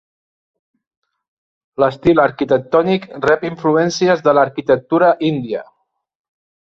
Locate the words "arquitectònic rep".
2.23-3.47